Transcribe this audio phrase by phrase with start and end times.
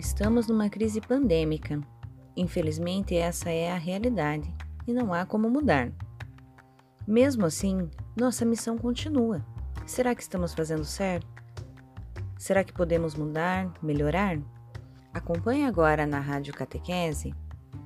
[0.00, 1.78] Estamos numa crise pandêmica.
[2.34, 4.50] Infelizmente, essa é a realidade
[4.86, 5.92] e não há como mudar.
[7.06, 9.44] Mesmo assim, nossa missão continua.
[9.84, 11.28] Será que estamos fazendo certo?
[12.38, 14.40] Será que podemos mudar, melhorar?
[15.12, 17.34] Acompanhe agora na Rádio Catequese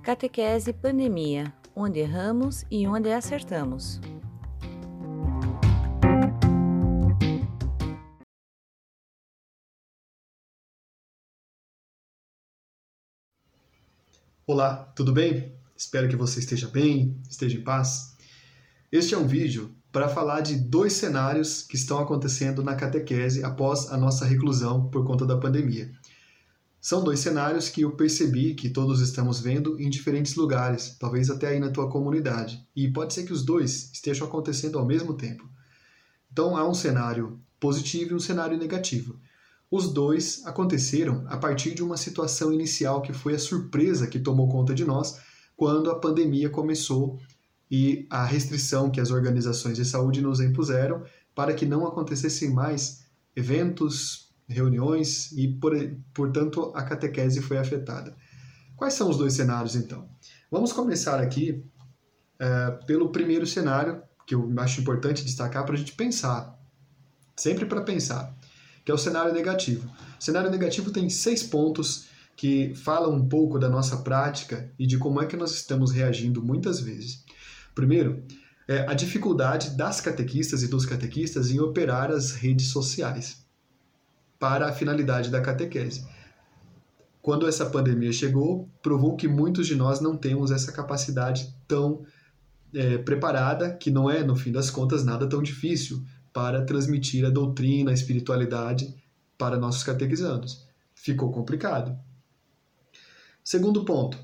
[0.00, 4.00] Catequese Pandemia onde erramos e onde acertamos.
[14.46, 15.54] Olá, tudo bem?
[15.74, 18.14] Espero que você esteja bem, esteja em paz.
[18.92, 23.90] Este é um vídeo para falar de dois cenários que estão acontecendo na catequese após
[23.90, 25.90] a nossa reclusão por conta da pandemia.
[26.78, 31.48] São dois cenários que eu percebi que todos estamos vendo em diferentes lugares, talvez até
[31.48, 32.62] aí na tua comunidade.
[32.76, 35.48] E pode ser que os dois estejam acontecendo ao mesmo tempo.
[36.30, 39.18] Então há um cenário positivo e um cenário negativo.
[39.74, 44.48] Os dois aconteceram a partir de uma situação inicial que foi a surpresa que tomou
[44.48, 45.18] conta de nós
[45.56, 47.18] quando a pandemia começou
[47.68, 51.02] e a restrição que as organizações de saúde nos impuseram
[51.34, 55.72] para que não acontecessem mais eventos, reuniões e, por,
[56.14, 58.16] portanto, a catequese foi afetada.
[58.76, 60.08] Quais são os dois cenários, então?
[60.52, 61.64] Vamos começar aqui
[62.38, 66.56] é, pelo primeiro cenário, que eu acho importante destacar para a gente pensar,
[67.36, 68.38] sempre para pensar,
[68.84, 69.90] que é o cenário negativo.
[70.20, 74.98] O cenário negativo tem seis pontos que falam um pouco da nossa prática e de
[74.98, 77.24] como é que nós estamos reagindo muitas vezes.
[77.74, 78.22] Primeiro,
[78.66, 83.44] é a dificuldade das catequistas e dos catequistas em operar as redes sociais
[84.38, 86.06] para a finalidade da catequese.
[87.22, 92.04] Quando essa pandemia chegou, provou que muitos de nós não temos essa capacidade tão
[92.74, 96.04] é, preparada, que não é, no fim das contas, nada tão difícil
[96.34, 98.94] para transmitir a doutrina, a espiritualidade
[99.38, 100.66] para nossos catequizandos.
[100.94, 101.98] Ficou complicado.
[103.42, 104.18] Segundo ponto,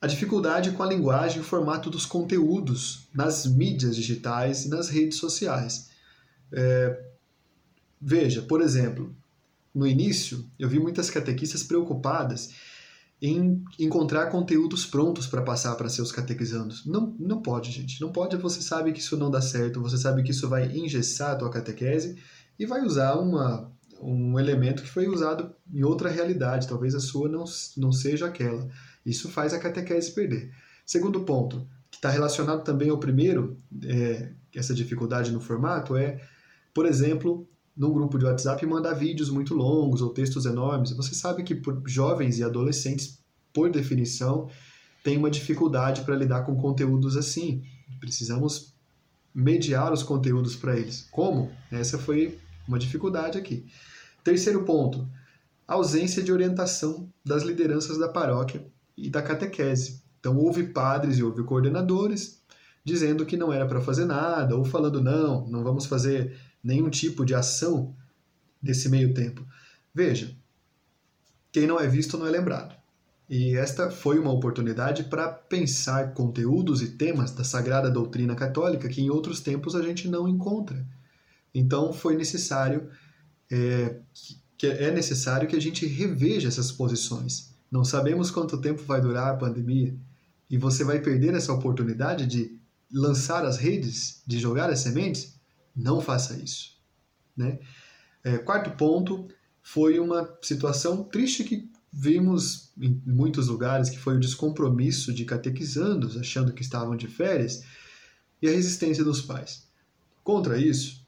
[0.00, 4.88] a dificuldade com a linguagem e o formato dos conteúdos nas mídias digitais e nas
[4.88, 5.90] redes sociais.
[6.50, 7.04] É,
[8.00, 9.14] Veja, por exemplo,
[9.74, 12.50] no início eu vi muitas catequistas preocupadas
[13.20, 16.86] em encontrar conteúdos prontos para passar para seus catequizandos.
[16.86, 18.00] Não, não pode, gente.
[18.00, 18.36] Não pode.
[18.36, 19.82] Você sabe que isso não dá certo.
[19.82, 22.16] Você sabe que isso vai engessar a tua catequese
[22.58, 23.70] e vai usar uma,
[24.00, 26.68] um elemento que foi usado em outra realidade.
[26.68, 27.44] Talvez a sua não,
[27.76, 28.68] não seja aquela.
[29.04, 30.52] Isso faz a catequese perder.
[30.86, 36.20] Segundo ponto, que está relacionado também ao primeiro, é, essa dificuldade no formato, é,
[36.72, 37.48] por exemplo,
[37.78, 40.90] num grupo de WhatsApp e mandar vídeos muito longos ou textos enormes.
[40.90, 43.20] Você sabe que jovens e adolescentes,
[43.54, 44.50] por definição,
[45.04, 47.62] têm uma dificuldade para lidar com conteúdos assim.
[48.00, 48.74] Precisamos
[49.32, 51.06] mediar os conteúdos para eles.
[51.12, 51.52] Como?
[51.70, 53.64] Essa foi uma dificuldade aqui.
[54.24, 55.08] Terceiro ponto:
[55.66, 58.66] ausência de orientação das lideranças da paróquia
[58.96, 60.02] e da catequese.
[60.18, 62.42] Então, houve padres e houve coordenadores
[62.84, 66.34] dizendo que não era para fazer nada, ou falando não, não vamos fazer
[66.68, 67.96] nenhum tipo de ação
[68.62, 69.42] nesse meio tempo.
[69.94, 70.36] Veja,
[71.50, 72.76] quem não é visto não é lembrado.
[73.26, 79.00] E esta foi uma oportunidade para pensar conteúdos e temas da sagrada doutrina católica que
[79.00, 80.86] em outros tempos a gente não encontra.
[81.54, 82.90] Então foi necessário
[83.50, 83.96] é,
[84.58, 87.54] que é necessário que a gente reveja essas posições.
[87.70, 89.94] Não sabemos quanto tempo vai durar a pandemia
[90.50, 92.58] e você vai perder essa oportunidade de
[92.92, 95.37] lançar as redes, de jogar as sementes
[95.78, 96.76] não faça isso.
[97.36, 97.60] Né?
[98.24, 99.28] É, quarto ponto
[99.62, 106.16] foi uma situação triste que vimos em muitos lugares, que foi o descompromisso de catequizandos,
[106.16, 107.64] achando que estavam de férias,
[108.42, 109.66] e a resistência dos pais.
[110.22, 111.06] Contra isso,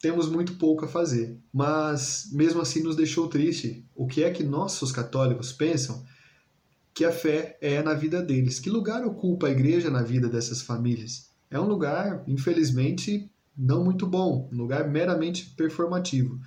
[0.00, 3.84] temos muito pouco a fazer, mas mesmo assim nos deixou triste.
[3.94, 6.04] O que é que nossos católicos pensam
[6.94, 8.58] que a fé é na vida deles?
[8.58, 11.30] Que lugar ocupa a igreja na vida dessas famílias?
[11.50, 16.40] É um lugar, infelizmente, não muito bom, um lugar meramente performativo.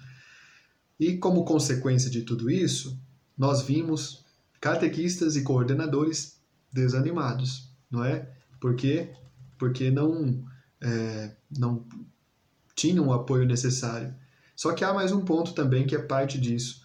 [1.00, 2.98] E como consequência de tudo isso,
[3.38, 4.24] nós vimos
[4.60, 6.40] catequistas e coordenadores
[6.72, 8.30] desanimados, não é?
[8.60, 9.14] Por quê?
[9.58, 10.44] Porque não,
[10.82, 11.86] é, não
[12.76, 14.14] tinham o apoio necessário.
[14.56, 16.84] Só que há mais um ponto também que é parte disso.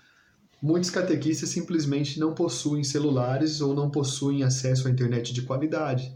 [0.61, 6.15] Muitos catequistas simplesmente não possuem celulares ou não possuem acesso à internet de qualidade.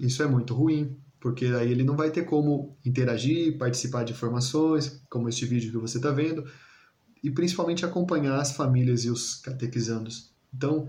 [0.00, 0.96] Isso é muito ruim,
[1.26, 5.76] porque aí ele não vai ter como interagir, participar de informações, como este vídeo que
[5.76, 6.48] você está vendo,
[7.20, 10.30] e principalmente acompanhar as famílias e os catequizandos.
[10.54, 10.88] Então,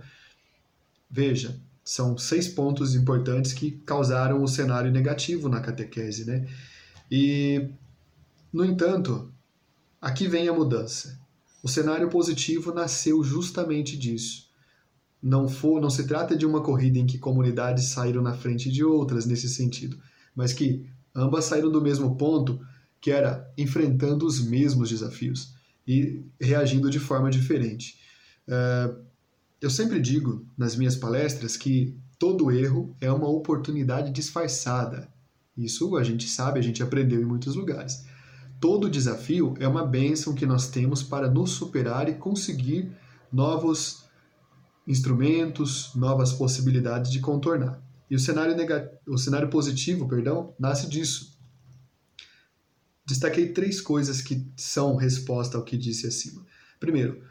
[1.09, 6.47] veja, são seis pontos importantes que causaram o cenário negativo na catequese, né?
[7.09, 7.69] E,
[8.53, 9.33] no entanto,
[9.99, 11.19] aqui vem a mudança.
[11.63, 14.51] O cenário positivo nasceu justamente disso.
[15.19, 18.83] Não, for, não se trata de uma corrida em que comunidades saíram na frente de
[18.83, 19.97] outras nesse sentido,
[20.37, 22.61] mas que ambas saíram do mesmo ponto,
[23.01, 25.55] que era enfrentando os mesmos desafios
[25.87, 27.99] e reagindo de forma diferente.
[28.47, 29.03] Uh,
[29.59, 35.11] eu sempre digo nas minhas palestras que todo erro é uma oportunidade disfarçada.
[35.57, 38.05] Isso a gente sabe, a gente aprendeu em muitos lugares.
[38.59, 42.91] Todo desafio é uma bênção que nós temos para nos superar e conseguir
[43.33, 44.05] novos
[44.87, 47.86] instrumentos, novas possibilidades de contornar.
[48.09, 51.37] E o cenário, negativo, o cenário positivo perdão, nasce disso.
[53.05, 56.45] Destaquei três coisas que são resposta ao que disse acima.
[56.79, 57.21] Primeiro,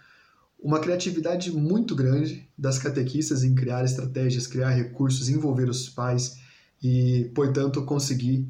[0.59, 6.39] uma criatividade muito grande das catequistas em criar estratégias, criar recursos, envolver os pais
[6.83, 8.49] e, portanto, conseguir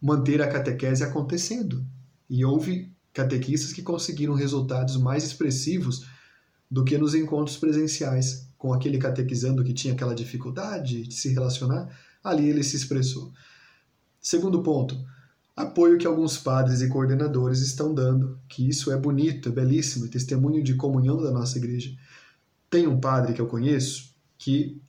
[0.00, 1.84] manter a catequese acontecendo.
[2.28, 6.06] E houve catequistas que conseguiram resultados mais expressivos
[6.70, 11.88] do que nos encontros presenciais, com aquele catequizando que tinha aquela dificuldade de se relacionar,
[12.22, 13.32] ali ele se expressou.
[14.20, 14.96] Segundo ponto,
[15.54, 20.08] apoio que alguns padres e coordenadores estão dando, que isso é bonito, é belíssimo, é
[20.08, 21.96] testemunho de comunhão da nossa igreja.
[22.68, 24.80] Tem um padre que eu conheço que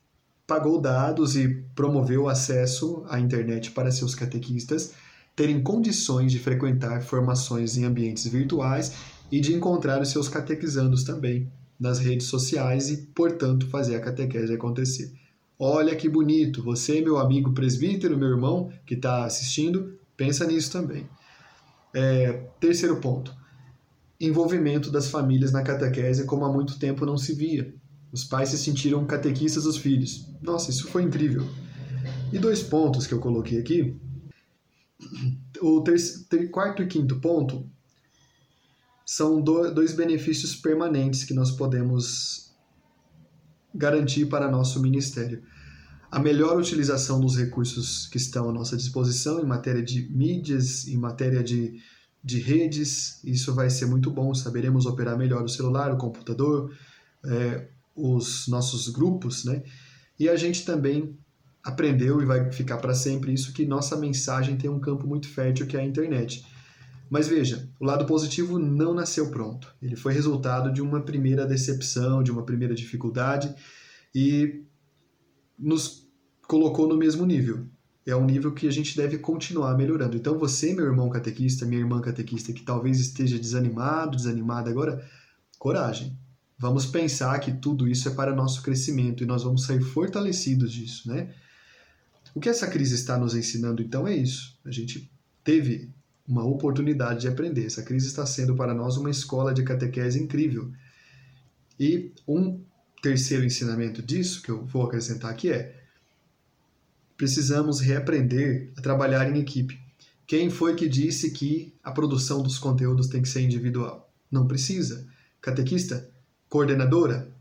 [0.46, 4.94] pagou dados e promoveu acesso à internet para seus catequistas
[5.36, 8.94] terem condições de frequentar formações em ambientes virtuais
[9.30, 14.52] e de encontrar os seus catequizandos também nas redes sociais e, portanto, fazer a catequese
[14.52, 15.12] acontecer.
[15.58, 21.08] Olha que bonito, você, meu amigo presbítero, meu irmão que está assistindo, Pensa nisso também.
[21.94, 23.32] É, terceiro ponto:
[24.20, 27.72] envolvimento das famílias na catequese como há muito tempo não se via.
[28.10, 30.26] Os pais se sentiram catequistas dos filhos.
[30.42, 31.46] Nossa, isso foi incrível.
[32.32, 33.96] E dois pontos que eu coloquei aqui.
[35.62, 37.70] O terceiro, quarto e quinto ponto
[39.10, 42.54] são dois benefícios permanentes que nós podemos
[43.74, 45.42] garantir para nosso ministério
[46.10, 50.98] a melhor utilização dos recursos que estão à nossa disposição em matéria de mídias, em
[50.98, 51.80] matéria de,
[52.22, 53.24] de redes.
[53.24, 56.70] Isso vai ser muito bom, saberemos operar melhor o celular, o computador,
[57.24, 57.66] é,
[57.96, 59.62] os nossos grupos, né?
[60.20, 61.18] E a gente também
[61.64, 65.66] aprendeu e vai ficar para sempre isso que nossa mensagem tem um campo muito fértil
[65.66, 66.44] que é a internet.
[67.10, 69.74] Mas veja, o lado positivo não nasceu pronto.
[69.80, 73.54] Ele foi resultado de uma primeira decepção, de uma primeira dificuldade
[74.14, 74.62] e
[75.58, 76.06] nos
[76.46, 77.66] colocou no mesmo nível.
[78.06, 80.16] É um nível que a gente deve continuar melhorando.
[80.16, 85.06] Então, você, meu irmão catequista, minha irmã catequista, que talvez esteja desanimado, desanimada agora,
[85.58, 86.18] coragem.
[86.58, 91.08] Vamos pensar que tudo isso é para nosso crescimento e nós vamos sair fortalecidos disso,
[91.08, 91.34] né?
[92.34, 94.58] O que essa crise está nos ensinando, então, é isso.
[94.64, 95.10] A gente
[95.44, 95.92] teve
[96.28, 97.64] uma oportunidade de aprender.
[97.64, 100.70] Essa crise está sendo para nós uma escola de catequese incrível.
[101.80, 102.60] E um
[103.02, 105.74] terceiro ensinamento disso, que eu vou acrescentar aqui, é:
[107.16, 109.80] precisamos reaprender a trabalhar em equipe.
[110.26, 114.12] Quem foi que disse que a produção dos conteúdos tem que ser individual?
[114.30, 115.06] Não precisa.
[115.40, 116.10] Catequista,
[116.50, 117.32] coordenadora,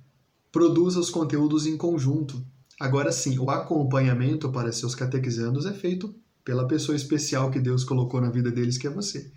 [0.49, 2.41] produza os conteúdos em conjunto.
[2.79, 6.15] Agora sim, o acompanhamento para seus catequizandos é feito
[6.47, 9.29] pela pessoa especial que Deus colocou na vida deles, que é você.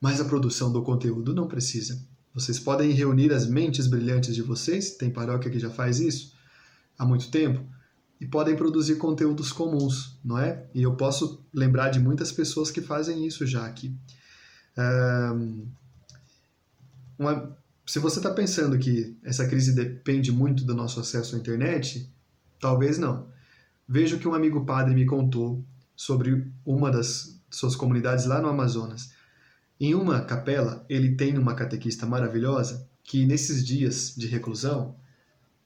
[0.00, 2.04] Mas a produção do conteúdo não precisa.
[2.34, 6.34] Vocês podem reunir as mentes brilhantes de vocês, tem paróquia que já faz isso
[6.98, 7.64] há muito tempo,
[8.20, 10.66] e podem produzir conteúdos comuns, não é?
[10.74, 13.94] E eu posso lembrar de muitas pessoas que fazem isso já aqui.
[14.76, 15.64] Um,
[17.16, 22.10] uma, se você está pensando que essa crise depende muito do nosso acesso à internet,
[22.58, 23.28] talvez não.
[23.88, 25.64] Veja o que um amigo padre me contou
[25.96, 29.10] sobre uma das suas comunidades lá no Amazonas.
[29.80, 34.96] Em uma capela, ele tem uma catequista maravilhosa que, nesses dias de reclusão,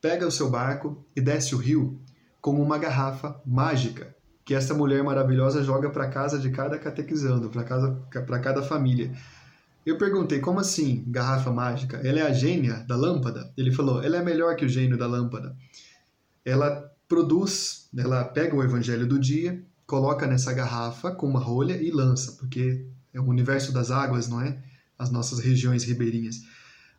[0.00, 2.00] pega o seu barco e desce o rio
[2.40, 4.14] com uma garrafa mágica
[4.50, 7.92] que essa mulher maravilhosa joga para casa de cada catequizando, para casa
[8.26, 9.12] para cada família.
[9.87, 11.99] Eu perguntei, como assim, garrafa mágica?
[11.99, 13.52] Ela é a gênia da lâmpada?
[13.56, 15.56] Ele falou, ela é melhor que o gênio da lâmpada.
[16.44, 21.90] Ela produz, ela pega o evangelho do dia, coloca nessa garrafa com uma rolha e
[21.90, 24.62] lança, porque é o universo das águas, não é?
[24.97, 26.42] As nossas regiões ribeirinhas.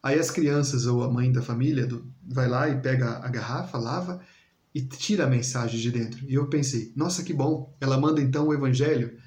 [0.04, 3.78] Aí as crianças ou a mãe da família do, vai lá e pega a garrafa,
[3.78, 4.20] lava
[4.76, 6.30] e tira a mensagem de dentro.
[6.30, 7.74] E eu pensei, nossa, que bom!
[7.80, 9.18] Ela manda então o evangelho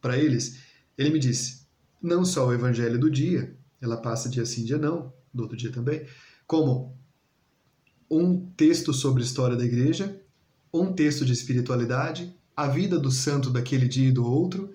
[0.00, 0.60] para eles.
[0.96, 1.66] Ele me disse,
[2.00, 5.72] não só o evangelho do dia, ela passa dia sim, dia não, do outro dia
[5.72, 6.06] também,
[6.46, 6.96] como
[8.08, 10.22] um texto sobre história da igreja,
[10.72, 14.74] um texto de espiritualidade, a vida do santo daquele dia e do outro,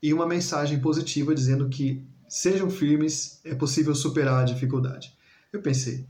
[0.00, 5.12] e uma mensagem positiva dizendo que sejam firmes, é possível superar a dificuldade.
[5.52, 6.06] Eu pensei,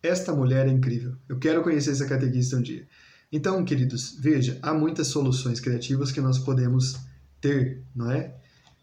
[0.00, 2.86] esta mulher é incrível, eu quero conhecer essa catequista um dia.
[3.32, 7.00] Então, queridos, veja, há muitas soluções criativas que nós podemos
[7.40, 8.32] ter, não é?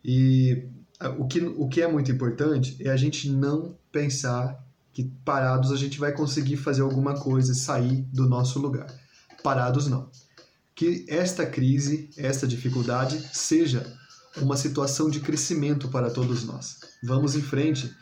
[0.04, 0.68] E
[1.18, 4.62] o que, o que é muito importante é a gente não pensar
[4.92, 8.94] que parados a gente vai conseguir fazer alguma coisa, sair do nosso lugar.
[9.42, 10.10] Parados não.
[10.82, 13.86] Que esta crise, esta dificuldade seja
[14.38, 16.80] uma situação de crescimento para todos nós.
[17.04, 17.96] Vamos em frente.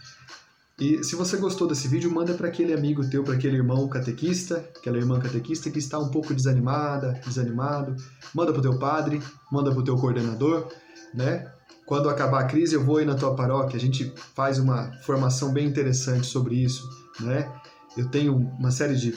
[0.80, 4.66] E se você gostou desse vídeo, manda para aquele amigo teu, para aquele irmão catequista,
[4.78, 7.98] aquela irmã catequista que está um pouco desanimada, desanimado.
[8.34, 9.22] Manda para o teu padre,
[9.52, 10.70] manda para o teu coordenador,
[11.14, 11.52] né?
[11.86, 15.52] Quando acabar a crise, eu vou aí na tua paróquia, a gente faz uma formação
[15.52, 17.52] bem interessante sobre isso, né?
[17.98, 19.14] Eu tenho uma série de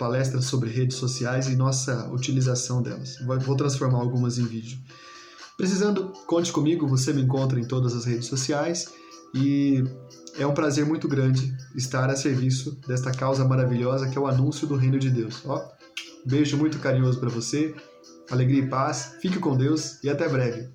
[0.00, 3.18] palestras sobre redes sociais e nossa utilização delas.
[3.44, 4.78] Vou transformar algumas em vídeo.
[5.58, 8.86] Precisando, conte comigo, você me encontra em todas as redes sociais
[9.34, 9.84] e
[10.38, 14.66] é um prazer muito grande estar a serviço desta causa maravilhosa que é o anúncio
[14.66, 15.42] do reino de Deus.
[15.44, 15.62] Ó,
[16.24, 17.74] beijo muito carinhoso para você,
[18.30, 20.70] alegria e paz, fique com Deus e até breve.